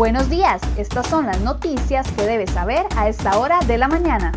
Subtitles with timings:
[0.00, 4.32] Buenos días, estas son las noticias que debes saber a esta hora de la mañana.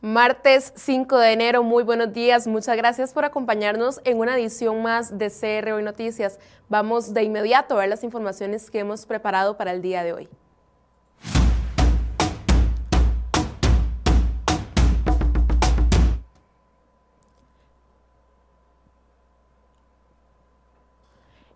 [0.00, 5.18] Martes 5 de enero, muy buenos días, muchas gracias por acompañarnos en una edición más
[5.18, 6.38] de CR Hoy Noticias.
[6.68, 10.28] Vamos de inmediato a ver las informaciones que hemos preparado para el día de hoy.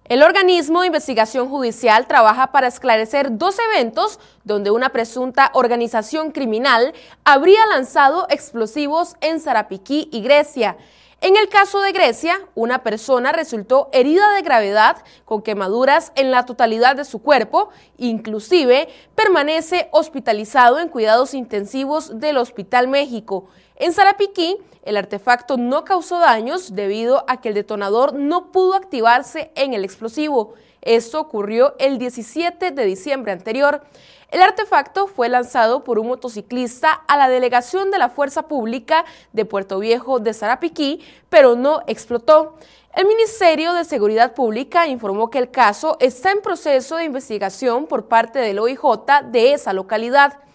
[0.08, 6.94] El organismo de investigación judicial trabaja para esclarecer dos eventos donde una presunta organización criminal
[7.24, 10.76] habría lanzado explosivos en Sarapiquí y Grecia.
[11.20, 16.44] En el caso de Grecia, una persona resultó herida de gravedad con quemaduras en la
[16.44, 23.48] totalidad de su cuerpo, inclusive permanece hospitalizado en cuidados intensivos del Hospital México.
[23.78, 29.50] En Sarapiquí, el artefacto no causó daños debido a que el detonador no pudo activarse
[29.54, 30.54] en el explosivo.
[30.80, 33.82] Esto ocurrió el 17 de diciembre anterior.
[34.30, 39.04] El artefacto fue lanzado por un motociclista a la delegación de la Fuerza Pública
[39.34, 42.54] de Puerto Viejo de Sarapiquí, pero no explotó.
[42.94, 48.06] El Ministerio de Seguridad Pública informó que el caso está en proceso de investigación por
[48.06, 48.82] parte del OIJ
[49.30, 50.45] de esa localidad.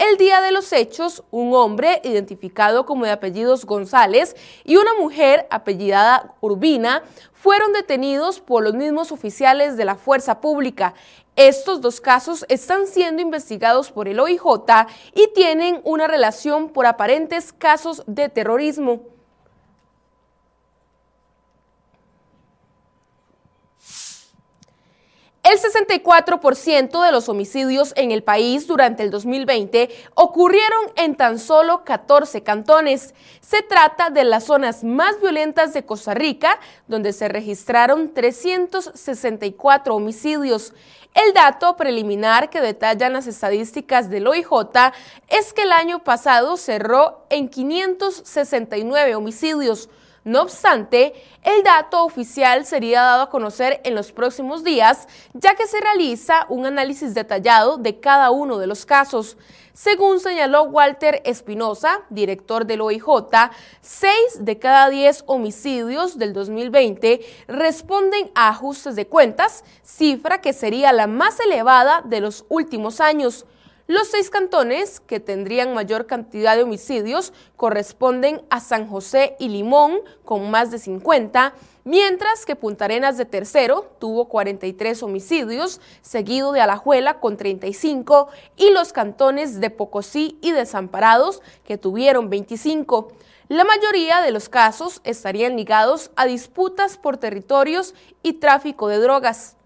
[0.00, 4.34] El día de los hechos, un hombre identificado como de apellidos González
[4.64, 7.02] y una mujer apellidada Urbina
[7.34, 10.94] fueron detenidos por los mismos oficiales de la fuerza pública.
[11.36, 14.40] Estos dos casos están siendo investigados por el OIJ
[15.14, 19.02] y tienen una relación por aparentes casos de terrorismo.
[25.50, 31.82] El 64% de los homicidios en el país durante el 2020 ocurrieron en tan solo
[31.84, 33.14] 14 cantones.
[33.40, 40.72] Se trata de las zonas más violentas de Costa Rica, donde se registraron 364 homicidios.
[41.14, 44.92] El dato preliminar que detallan las estadísticas del OIJ
[45.26, 49.88] es que el año pasado cerró en 569 homicidios.
[50.22, 55.66] No obstante, el dato oficial sería dado a conocer en los próximos días, ya que
[55.66, 59.38] se realiza un análisis detallado de cada uno de los casos.
[59.72, 63.02] Según señaló Walter Espinosa, director del OIJ,
[63.80, 70.92] seis de cada diez homicidios del 2020 responden a ajustes de cuentas, cifra que sería
[70.92, 73.46] la más elevada de los últimos años.
[73.90, 79.98] Los seis cantones que tendrían mayor cantidad de homicidios corresponden a San José y Limón,
[80.24, 86.60] con más de 50, mientras que Punta Arenas de tercero tuvo 43 homicidios, seguido de
[86.60, 93.08] Alajuela con 35, y los cantones de Pocosí y Desamparados, que tuvieron 25.
[93.48, 99.56] La mayoría de los casos estarían ligados a disputas por territorios y tráfico de drogas.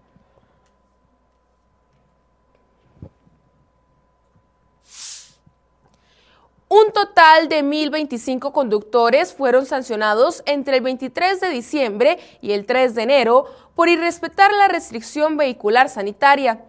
[6.77, 12.95] Un total de 1.025 conductores fueron sancionados entre el 23 de diciembre y el 3
[12.95, 16.65] de enero por irrespetar la restricción vehicular sanitaria.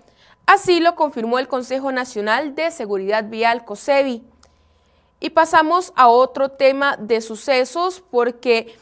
[0.47, 4.23] Así lo confirmó el Consejo Nacional de Seguridad Vial COSEBI.
[5.19, 8.77] Y pasamos a otro tema de sucesos porque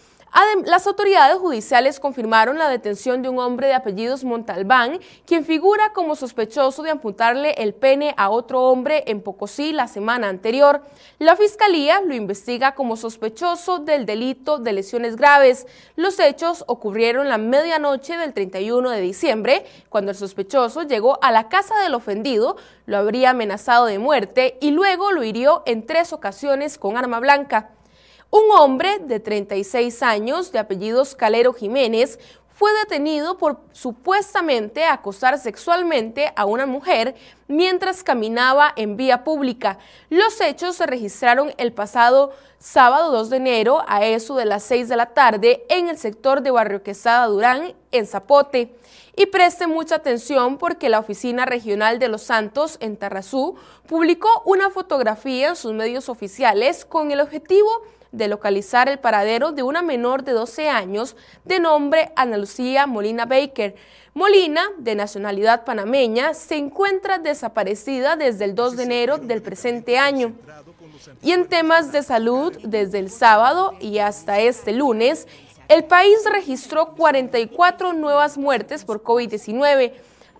[0.64, 6.16] las autoridades judiciales confirmaron la detención de un hombre de apellidos Montalbán, quien figura como
[6.16, 10.82] sospechoso de amputarle el pene a otro hombre en Pocosí la semana anterior.
[11.20, 15.68] La fiscalía lo investiga como sospechoso del delito de lesiones graves.
[15.94, 21.48] Los hechos ocurrieron la medianoche del 31 de diciembre, cuando el sospechoso llegó a la
[21.48, 22.56] casa del ofendido,
[22.86, 27.73] lo habría amenazado de muerte y luego lo hirió en tres ocasiones con arma blanca.
[28.36, 36.32] Un hombre de 36 años, de apellidos Calero Jiménez, fue detenido por supuestamente acosar sexualmente
[36.34, 37.14] a una mujer
[37.46, 39.78] mientras caminaba en vía pública.
[40.10, 44.88] Los hechos se registraron el pasado sábado 2 de enero a eso de las 6
[44.88, 48.74] de la tarde en el sector de Barrio Quesada Durán, en Zapote.
[49.14, 53.54] Y preste mucha atención porque la Oficina Regional de los Santos en Tarrazú
[53.86, 57.94] publicó una fotografía en sus medios oficiales con el objetivo de
[58.28, 63.74] localizar el paradero de una menor de 12 años de nombre Ana Lucía Molina Baker.
[64.14, 70.34] Molina, de nacionalidad panameña, se encuentra desaparecida desde el 2 de enero del presente año.
[71.20, 75.26] Y en temas de salud, desde el sábado y hasta este lunes,
[75.68, 79.92] el país registró 44 nuevas muertes por COVID-19.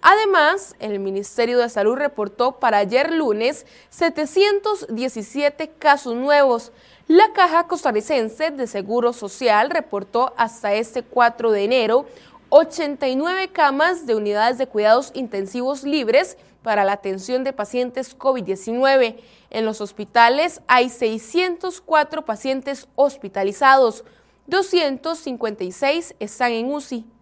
[0.06, 6.72] Además, el Ministerio de Salud reportó para ayer lunes 717 casos nuevos.
[7.08, 12.04] La Caja Costarricense de Seguro Social reportó hasta este 4 de enero
[12.50, 19.16] 89 camas de unidades de cuidados intensivos libres para la atención de pacientes COVID-19.
[19.48, 24.04] En los hospitales hay 604 pacientes hospitalizados,
[24.48, 27.13] 256 están en UCI.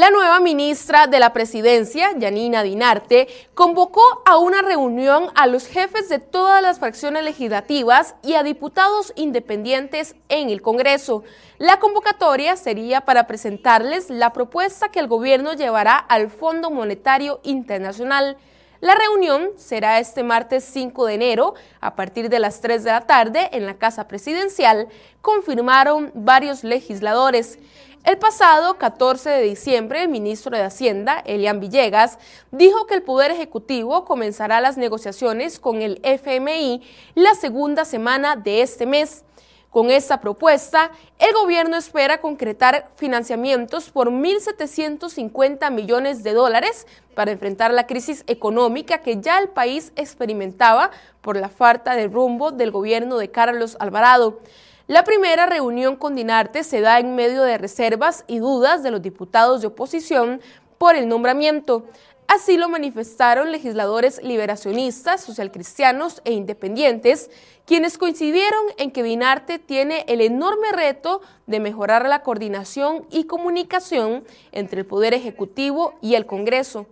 [0.00, 6.08] La nueva ministra de la Presidencia, Yanina Dinarte, convocó a una reunión a los jefes
[6.08, 11.22] de todas las fracciones legislativas y a diputados independientes en el Congreso.
[11.58, 18.38] La convocatoria sería para presentarles la propuesta que el gobierno llevará al Fondo Monetario Internacional.
[18.80, 21.52] La reunión será este martes 5 de enero
[21.82, 24.88] a partir de las 3 de la tarde en la Casa Presidencial,
[25.20, 27.58] confirmaron varios legisladores.
[28.02, 32.18] El pasado 14 de diciembre, el ministro de Hacienda, Elian Villegas,
[32.50, 36.82] dijo que el Poder Ejecutivo comenzará las negociaciones con el FMI
[37.14, 39.22] la segunda semana de este mes.
[39.68, 47.70] Con esta propuesta, el gobierno espera concretar financiamientos por 1.750 millones de dólares para enfrentar
[47.70, 53.18] la crisis económica que ya el país experimentaba por la falta de rumbo del gobierno
[53.18, 54.40] de Carlos Alvarado.
[54.90, 59.00] La primera reunión con Dinarte se da en medio de reservas y dudas de los
[59.00, 60.40] diputados de oposición
[60.78, 61.86] por el nombramiento.
[62.26, 67.30] Así lo manifestaron legisladores liberacionistas, socialcristianos e independientes,
[67.66, 74.24] quienes coincidieron en que Dinarte tiene el enorme reto de mejorar la coordinación y comunicación
[74.50, 76.88] entre el Poder Ejecutivo y el Congreso.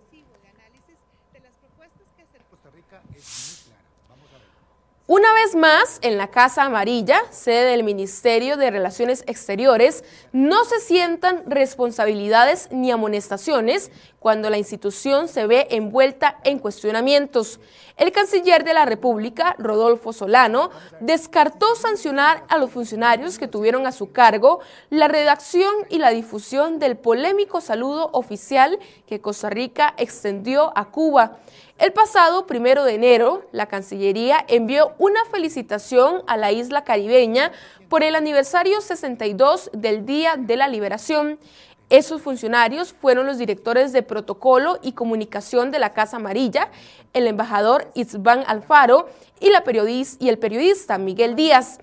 [5.10, 10.80] Una vez más, en la Casa Amarilla, sede del Ministerio de Relaciones Exteriores, no se
[10.80, 17.60] sientan responsabilidades ni amonestaciones cuando la institución se ve envuelta en cuestionamientos.
[17.96, 20.70] El canciller de la República, Rodolfo Solano,
[21.00, 24.60] descartó sancionar a los funcionarios que tuvieron a su cargo
[24.90, 31.38] la redacción y la difusión del polémico saludo oficial que Costa Rica extendió a Cuba.
[31.78, 37.52] El pasado primero de enero, la Cancillería envió una felicitación a la isla caribeña
[37.88, 41.38] por el aniversario 62 del Día de la Liberación.
[41.90, 46.68] Esos funcionarios fueron los directores de protocolo y comunicación de la Casa Amarilla,
[47.14, 49.08] el embajador Isván Alfaro
[49.40, 49.48] y,
[50.18, 51.78] y el periodista Miguel Díaz.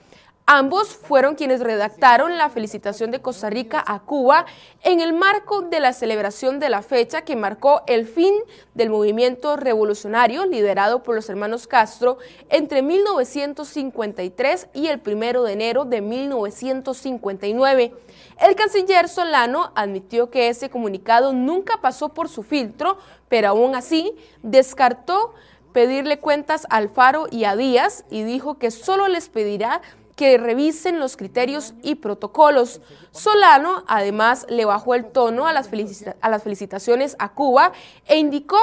[0.48, 4.46] Ambos fueron quienes redactaron la felicitación de Costa Rica a Cuba
[4.84, 8.32] en el marco de la celebración de la fecha que marcó el fin
[8.76, 12.20] del movimiento revolucionario liderado por los hermanos Castro
[12.50, 17.96] entre 1953 y el 1 de enero de 1959.
[18.40, 24.14] El canciller Solano admitió que ese comunicado nunca pasó por su filtro, pero aún así
[24.44, 25.34] descartó
[25.74, 29.82] pedirle cuentas al Faro y a Díaz y dijo que solo les pedirá
[30.16, 32.82] que revisen los criterios y protocolos.
[33.12, 37.74] Solano además le bajó el tono a las, felicitaciones a Cuba
[38.06, 38.58] e indicó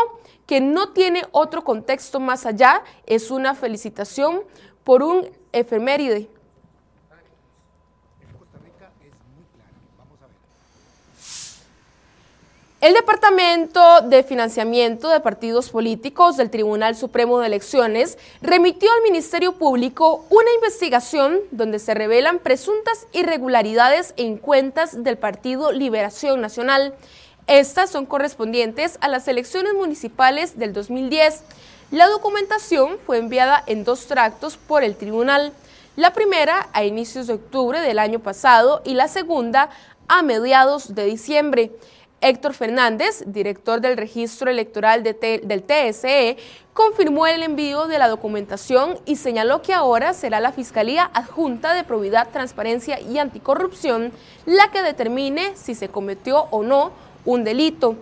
[0.47, 4.42] que no tiene otro contexto más allá, es una felicitación
[4.85, 6.28] por un efeméride.
[12.83, 19.53] El Departamento de Financiamiento de Partidos Políticos del Tribunal Supremo de Elecciones remitió al Ministerio
[19.53, 26.97] Público una investigación donde se revelan presuntas irregularidades en cuentas del Partido Liberación Nacional.
[27.47, 31.45] Estas son correspondientes a las elecciones municipales del 2010.
[31.93, 35.53] La documentación fue enviada en dos tractos por el tribunal.
[35.95, 39.71] La primera a inicios de octubre del año pasado y la segunda
[40.09, 41.71] a mediados de diciembre.
[42.23, 46.37] Héctor Fernández, director del registro electoral del TSE,
[46.73, 51.85] confirmó el envío de la documentación y señaló que ahora será la Fiscalía Adjunta de
[51.85, 54.12] Probidad, Transparencia y Anticorrupción
[54.47, 56.93] la que determine si se cometió o no
[57.25, 57.97] un delito.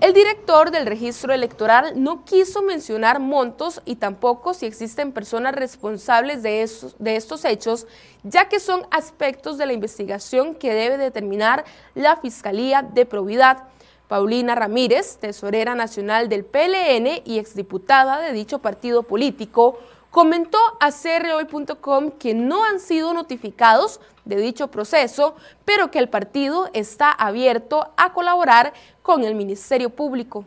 [0.00, 6.42] El director del registro electoral no quiso mencionar montos y tampoco si existen personas responsables
[6.42, 7.86] de, de estos hechos,
[8.24, 13.68] ya que son aspectos de la investigación que debe determinar la Fiscalía de Probidad.
[14.08, 19.78] Paulina Ramírez, tesorera nacional del PLN y exdiputada de dicho partido político,
[20.14, 26.70] comentó a crhoy.com que no han sido notificados de dicho proceso, pero que el partido
[26.72, 30.44] está abierto a colaborar con el Ministerio Público.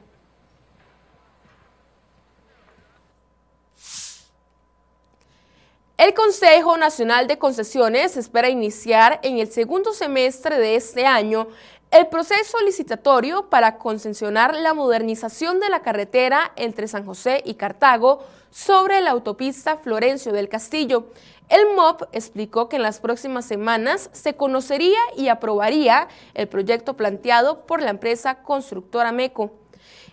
[5.98, 11.50] El Consejo Nacional de Concesiones espera iniciar en el segundo semestre de este año
[11.92, 18.24] el proceso licitatorio para concesionar la modernización de la carretera entre San José y Cartago
[18.50, 21.12] sobre la autopista Florencio del Castillo.
[21.50, 27.66] El MOP explicó que en las próximas semanas se conocería y aprobaría el proyecto planteado
[27.66, 29.52] por la empresa constructora MECO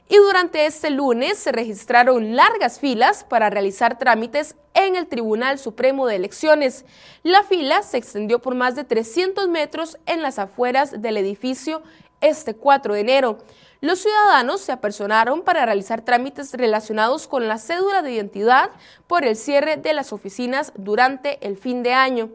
[0.09, 6.07] y durante este lunes se registraron largas filas para realizar trámites en el Tribunal Supremo
[6.07, 6.85] de Elecciones.
[7.23, 11.83] La fila se extendió por más de 300 metros en las afueras del edificio
[12.21, 13.39] este 4 de enero.
[13.85, 18.71] Los ciudadanos se apersonaron para realizar trámites relacionados con la cédula de identidad
[19.07, 22.31] por el cierre de las oficinas durante el fin de año.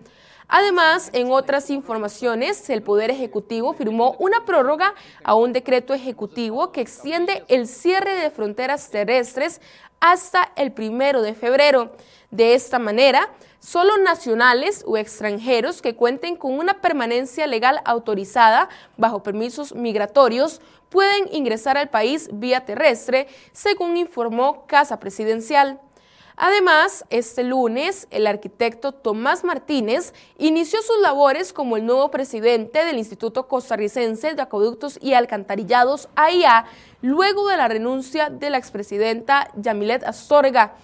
[0.47, 6.81] Además, en otras informaciones, el Poder Ejecutivo firmó una prórroga a un decreto ejecutivo que
[6.81, 9.59] extiende el cierre de fronteras terrestres
[9.99, 11.93] hasta el primero de febrero.
[12.29, 13.27] De esta manera,
[13.59, 21.29] solo nacionales o extranjeros que cuenten con una permanencia legal autorizada bajo permisos migratorios pueden
[21.31, 25.79] ingresar al país vía terrestre, según informó Casa Presidencial.
[26.41, 32.97] Además, este lunes, el arquitecto Tomás Martínez inició sus labores como el nuevo presidente del
[32.97, 36.63] Instituto Costarricense de Acueductos y Alcantarillados, AIA,
[37.01, 40.75] luego de la renuncia de la expresidenta Yamilet Astorga.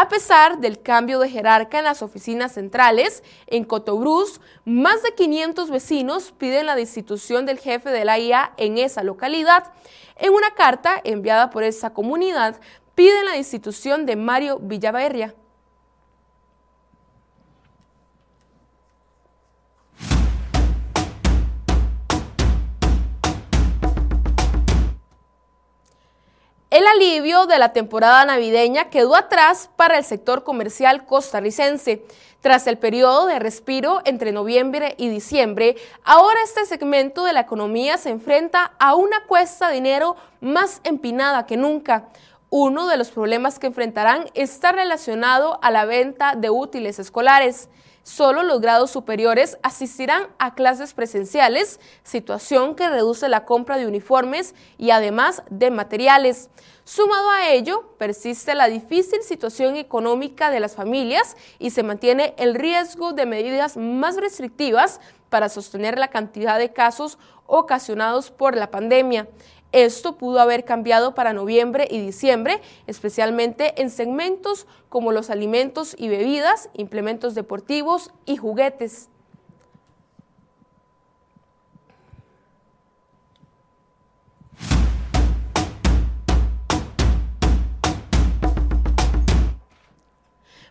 [0.00, 5.70] A pesar del cambio de jerarca en las oficinas centrales, en Cotobruz, más de 500
[5.70, 9.72] vecinos piden la destitución del jefe de la AIA en esa localidad.
[10.14, 12.60] En una carta enviada por esa comunidad,
[12.94, 15.34] piden la institución de Mario Villaverria.
[26.70, 32.04] El alivio de la temporada navideña quedó atrás para el sector comercial costarricense.
[32.42, 37.96] Tras el periodo de respiro entre noviembre y diciembre, ahora este segmento de la economía
[37.96, 42.10] se enfrenta a una cuesta de dinero más empinada que nunca.
[42.50, 47.70] Uno de los problemas que enfrentarán está relacionado a la venta de útiles escolares.
[48.08, 54.54] Solo los grados superiores asistirán a clases presenciales, situación que reduce la compra de uniformes
[54.78, 56.48] y además de materiales.
[56.84, 62.54] Sumado a ello, persiste la difícil situación económica de las familias y se mantiene el
[62.54, 69.28] riesgo de medidas más restrictivas para sostener la cantidad de casos ocasionados por la pandemia.
[69.72, 76.08] Esto pudo haber cambiado para noviembre y diciembre, especialmente en segmentos como los alimentos y
[76.08, 79.10] bebidas, implementos deportivos y juguetes.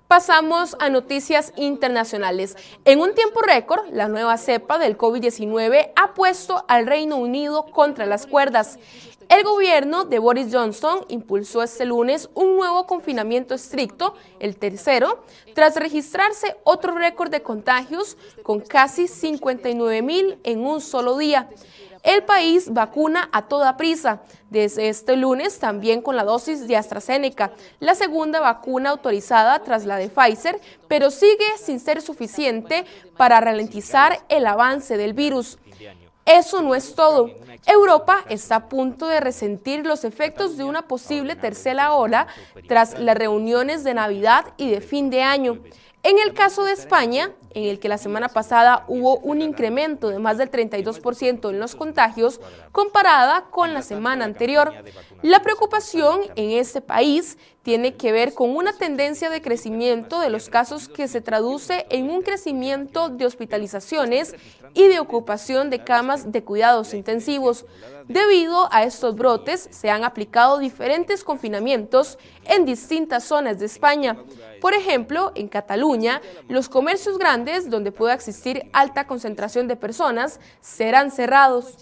[0.07, 2.55] Pasamos a noticias internacionales.
[2.85, 8.05] En un tiempo récord, la nueva cepa del COVID-19 ha puesto al Reino Unido contra
[8.05, 8.79] las cuerdas.
[9.27, 15.75] El gobierno de Boris Johnson impulsó este lunes un nuevo confinamiento estricto, el tercero, tras
[15.75, 21.49] registrarse otro récord de contagios con casi 59 mil en un solo día.
[22.07, 27.51] El país vacuna a toda prisa, desde este lunes también con la dosis de AstraZeneca,
[27.81, 32.85] la segunda vacuna autorizada tras la de Pfizer, pero sigue sin ser suficiente
[33.17, 35.59] para ralentizar el avance del virus.
[36.23, 37.29] Eso no es todo.
[37.65, 42.27] Europa está a punto de resentir los efectos de una posible tercera ola
[42.69, 45.59] tras las reuniones de Navidad y de fin de año.
[46.03, 50.19] En el caso de España, en el que la semana pasada hubo un incremento de
[50.19, 52.39] más del 32% en los contagios
[52.71, 54.71] comparada con la semana anterior,
[55.23, 60.49] la preocupación en este país tiene que ver con una tendencia de crecimiento de los
[60.49, 64.35] casos que se traduce en un crecimiento de hospitalizaciones
[64.73, 67.65] y de ocupación de camas de cuidados intensivos.
[68.07, 74.15] Debido a estos brotes, se han aplicado diferentes confinamientos en distintas zonas de España.
[74.61, 81.11] Por ejemplo, en Cataluña, los comercios grandes donde pueda existir alta concentración de personas serán
[81.11, 81.77] cerrados.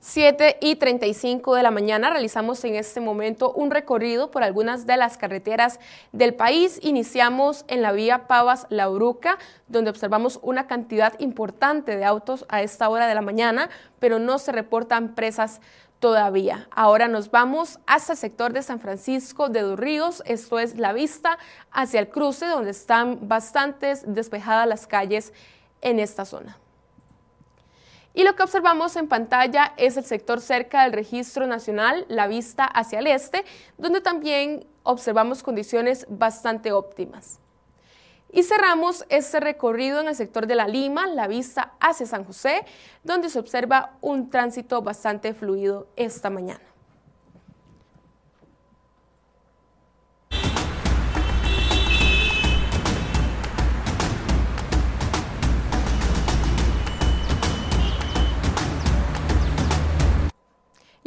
[0.00, 4.96] 7 y 35 de la mañana realizamos en este momento un recorrido por algunas de
[4.96, 5.80] las carreteras
[6.12, 6.78] del país.
[6.82, 12.88] Iniciamos en la vía Pavas-La Uruca, donde observamos una cantidad importante de autos a esta
[12.88, 15.60] hora de la mañana, pero no se reportan presas
[15.98, 16.68] todavía.
[16.70, 20.92] Ahora nos vamos hasta el sector de San Francisco de Dos Ríos, esto es la
[20.92, 21.38] vista
[21.72, 25.32] hacia el cruce, donde están bastantes despejadas las calles
[25.80, 26.56] en esta zona.
[28.14, 32.64] Y lo que observamos en pantalla es el sector cerca del registro nacional, la vista
[32.64, 33.44] hacia el este,
[33.76, 37.38] donde también observamos condiciones bastante óptimas.
[38.30, 42.64] Y cerramos este recorrido en el sector de la Lima, la vista hacia San José,
[43.02, 46.60] donde se observa un tránsito bastante fluido esta mañana.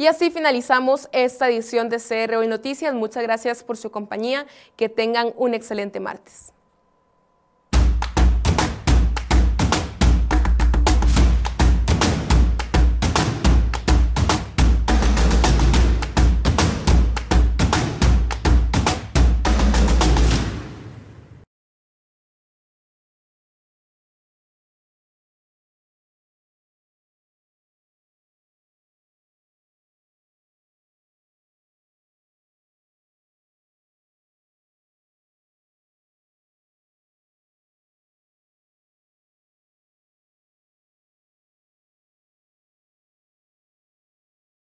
[0.02, 2.92] Y así finalizamos esta edición de CR Hoy Noticias.
[2.92, 4.46] Muchas gracias por su compañía.
[4.74, 6.52] Que tengan un excelente martes.